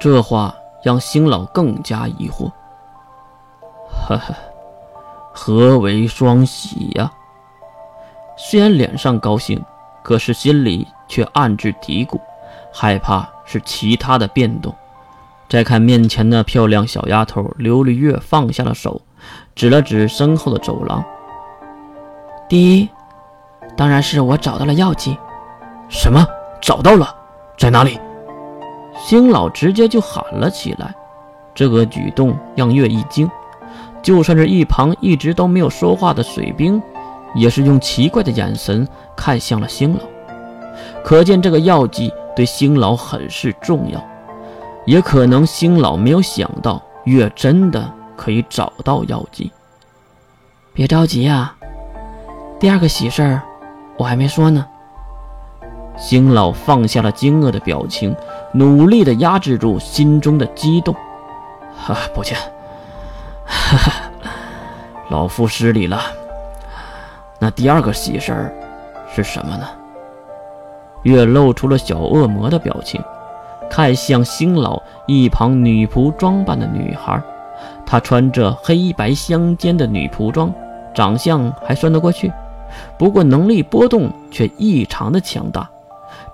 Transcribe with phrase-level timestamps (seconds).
[0.00, 2.50] 这话让邢老更加疑惑。
[4.08, 4.34] 呵呵，
[5.34, 7.12] 何为双喜呀？
[8.38, 9.62] 虽然脸上高兴，
[10.02, 12.18] 可是心里却暗自嘀咕，
[12.72, 14.74] 害怕是其他的变动。
[15.50, 19.02] 再看面前的漂亮小丫头琉璃月，放下了手，
[19.54, 21.04] 指了指身后的走廊。
[22.48, 22.88] 第一，
[23.76, 25.18] 当然是我找到了药剂。
[25.90, 26.24] 什么？
[26.62, 27.14] 找到了？
[27.58, 28.00] 在哪里？
[29.02, 30.94] 星老直接就喊了起来。
[31.54, 33.28] 这个举动让月一惊，
[34.02, 36.80] 就算是一旁一直都没有说话的水兵，
[37.34, 40.00] 也是用奇怪的眼神看向了星老。
[41.02, 44.00] 可见这个药剂对星老很是重要。
[44.86, 49.52] 也可能星老没有想到月真的可以找到药剂。
[50.72, 51.54] 别着急啊，
[52.58, 53.42] 第二个喜事儿
[53.98, 54.66] 我还没说呢。
[55.98, 58.16] 星老放下了惊愕的表情，
[58.52, 60.94] 努力的压制住心中的激动。
[61.86, 62.36] 啊，抱歉，
[63.44, 63.92] 哈哈，
[65.08, 66.00] 老夫失礼了。
[67.38, 68.54] 那第二个喜事儿
[69.14, 69.66] 是什么呢？
[71.02, 73.02] 月露出了小恶魔的表情。
[73.70, 77.22] 看向星老一旁女仆装扮的女孩，
[77.86, 80.52] 她穿着黑白相间的女仆装，
[80.92, 82.32] 长相还算得过去，
[82.98, 85.70] 不过能力波动却异常的强大，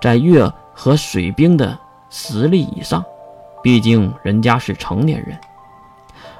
[0.01, 1.77] 在月和水兵的
[2.09, 3.03] 实力以上，
[3.61, 5.37] 毕竟人家是成年人。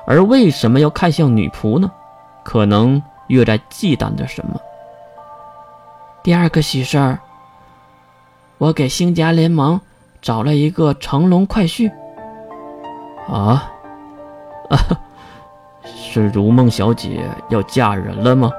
[0.05, 1.91] 而为什么要看向女仆呢？
[2.43, 4.59] 可能月在忌惮着什么。
[6.23, 7.19] 第二个喜事儿，
[8.57, 9.79] 我给星家联盟。
[10.19, 11.89] 找了一个乘龙快婿。
[13.27, 13.71] 啊，
[14.69, 14.77] 啊，
[15.85, 18.51] 是如梦小姐要嫁人了吗？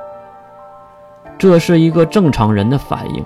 [1.37, 3.25] 这是一个正常人的反应，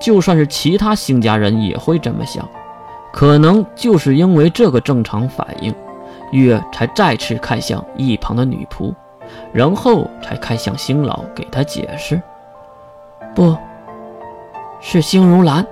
[0.00, 2.46] 就算是其他星家人也会这么想。
[3.14, 5.72] 可能就是因为这个正常反应，
[6.32, 8.92] 月才再次看向一旁的女仆，
[9.52, 12.20] 然后才看向星老，给他解释
[13.32, 13.56] ：“不
[14.80, 15.64] 是星如兰。”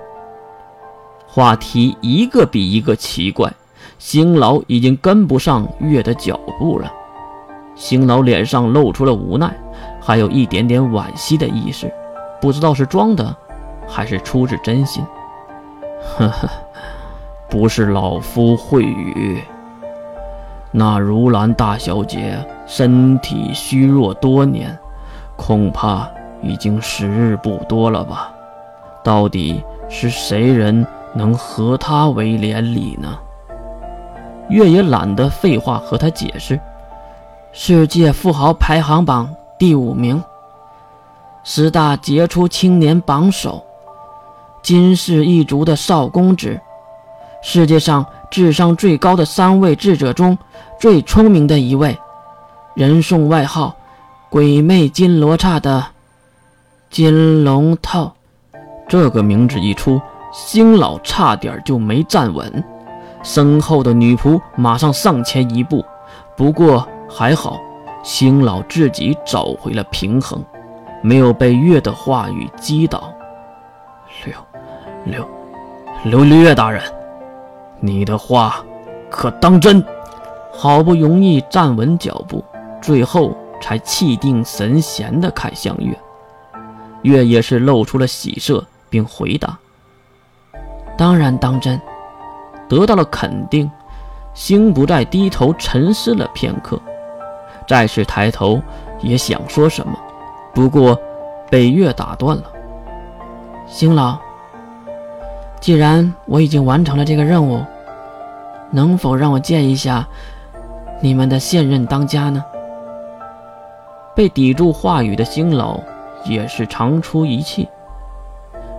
[1.27, 3.53] 话题一个比一个奇怪，
[3.99, 6.93] 星老已经跟不上月的脚步了。
[7.75, 9.53] 星老脸上露出了无奈，
[10.01, 11.93] 还有一点点惋惜的意识，
[12.41, 13.37] 不知道是装的，
[13.89, 15.05] 还是出自真心。
[16.17, 16.49] 呵呵，
[17.53, 19.45] 不是老夫会语。
[20.71, 24.75] 那如兰大小姐身体虚弱多年，
[25.37, 26.09] 恐怕
[26.41, 28.33] 已经时日不多了吧？
[29.05, 30.87] 到底是谁人？
[31.15, 33.19] 能和她为连理呢？
[34.49, 36.59] 月也懒得废话和他解释。
[37.53, 40.25] 世界富豪排行榜第五名，
[41.45, 43.63] 十大杰出青年榜首，
[44.63, 46.59] 金氏一族的少公子，
[47.43, 50.39] 世界上智商最高的三位智者中
[50.81, 51.99] 最聪明的一位，
[52.75, 53.77] 人送外号
[54.31, 55.85] “鬼魅金罗刹”的
[56.89, 58.15] 金龙套。
[58.89, 60.01] 这个名字一出。
[60.33, 62.65] 星老差点就没站稳，
[63.23, 65.85] 身后的女仆马上上前一步，
[66.35, 67.61] 不过还好，
[68.03, 70.43] 星老自己找回了平衡，
[71.03, 73.13] 没有被月的话语击倒。
[74.25, 74.35] 刘
[75.05, 75.29] 刘
[76.05, 76.83] 刘刘月大人，
[77.85, 78.65] 你的话
[79.11, 79.85] 可当真？
[80.55, 82.45] 好不容易站稳脚步，
[82.81, 85.99] 最后才气定神闲地看向月，
[87.03, 89.59] 月也是露出了喜色，并回答。
[90.97, 91.81] 当然当真，
[92.69, 93.69] 得到了肯定，
[94.35, 96.81] 星不再低头沉思了片刻，
[97.67, 98.61] 再次抬头
[99.01, 99.99] 也想说什么，
[100.55, 100.97] 不过
[101.51, 102.45] 被月打断了。
[103.67, 104.19] 星老，
[105.61, 107.65] 既然我已经完成了这个任务，
[108.73, 110.05] 能否让我见一下
[111.01, 112.45] 你们的现任当家呢？
[114.17, 115.81] 被抵住话语的星老
[116.25, 117.69] 也是长出一气，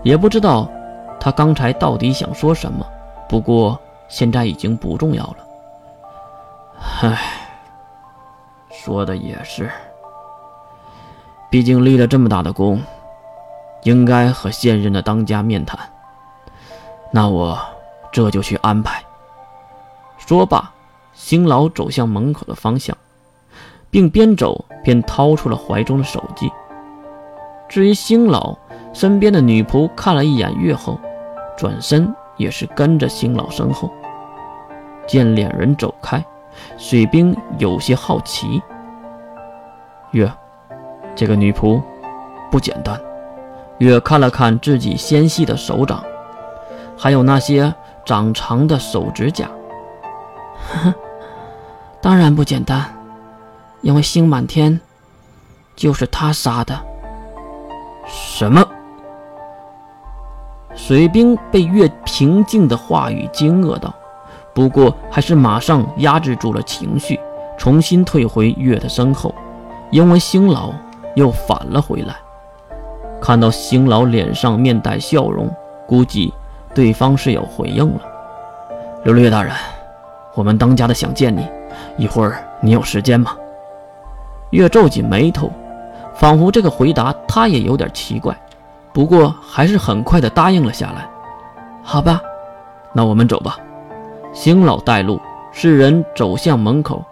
[0.03, 0.69] 也不知道。
[1.19, 2.85] 他刚才到底想说什么？
[3.29, 5.38] 不过现在已经不重要了。
[7.01, 7.18] 唉，
[8.69, 9.69] 说的也是。
[11.50, 12.81] 毕竟立了这么大的功，
[13.83, 15.79] 应该和现任的当家面谈。
[17.09, 17.57] 那我
[18.12, 19.01] 这就去安排。
[20.25, 20.71] 说罢，
[21.13, 22.95] 星老走向门口的方向，
[23.89, 26.51] 并边走边掏出了怀中的手机。
[27.67, 28.57] 至于星老
[28.93, 30.99] 身边的女仆，看了一眼月后。
[31.55, 33.87] 转身也是跟着星老身后，
[35.05, 36.25] 见两人走开，
[36.79, 38.59] 水兵有些好奇。
[40.11, 40.29] 月，
[41.15, 41.79] 这个女仆
[42.49, 42.99] 不简单。
[43.77, 46.03] 月看了看自己纤细的手掌，
[46.97, 47.71] 还有那些
[48.03, 49.47] 长长的手指甲，
[52.01, 52.86] 当然不简单，
[53.81, 54.80] 因为星满天
[55.75, 56.80] 就是他杀的。
[58.06, 58.63] 什么？
[60.75, 63.94] 水兵被月平静的话语惊愕到，
[64.54, 67.19] 不过还是马上压制住了情绪，
[67.57, 69.33] 重新退回月的身后，
[69.92, 70.74] 因为星老
[71.16, 72.16] 又返了回来。
[73.21, 75.50] 看到星老脸上面带笑容，
[75.88, 76.33] 估计
[76.74, 78.01] 对方是有回应了。
[79.06, 79.54] 刘略大人，
[80.35, 81.47] 我们当家的想见你，
[81.97, 83.35] 一会儿你有时间吗？
[84.50, 85.51] 月皱紧眉头，
[86.15, 88.35] 仿佛这个回答他也有点奇怪。
[88.91, 91.07] 不过还是很快的答应了下来。
[91.83, 92.21] 好吧，
[92.94, 93.57] 那我们走吧。
[94.31, 95.19] 星老带路，
[95.51, 97.03] 四人走向门口，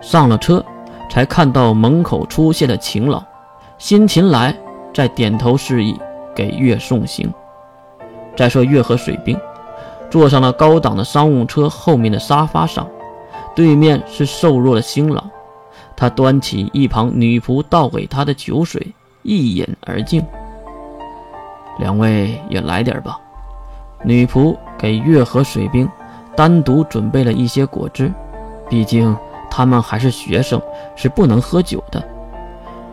[0.00, 0.64] 上了车，
[1.10, 3.22] 才看到门口出现的秦老。
[3.78, 4.54] 辛秦来
[4.94, 5.98] 在点头示意
[6.34, 7.32] 给月送行。
[8.34, 9.38] 再说月和水兵
[10.10, 12.86] 坐上了高档的商务车后面的沙发上，
[13.54, 15.22] 对面是瘦弱的星老，
[15.96, 20.24] 他端起一旁女仆倒给他的酒水，一饮而尽。
[21.78, 23.18] 两位也来点吧。
[24.02, 25.88] 女仆给月和水兵
[26.36, 28.12] 单独准备了一些果汁，
[28.68, 29.16] 毕竟
[29.50, 30.60] 他们还是学生，
[30.94, 32.02] 是不能喝酒的。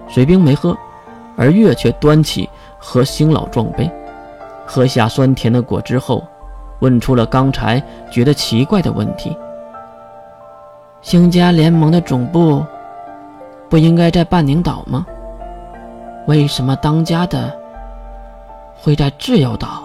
[0.07, 0.75] 水兵没喝，
[1.35, 3.89] 而月却端起和星老撞杯，
[4.65, 6.23] 喝下酸甜的果汁后，
[6.83, 7.81] 问出了刚才
[8.11, 9.33] 觉得奇怪的问题：
[11.01, 12.61] 星家联盟的总部
[13.69, 15.05] 不应该在半宁岛吗？
[16.27, 17.57] 为什么当家的？
[18.75, 19.83] 会在自由岛。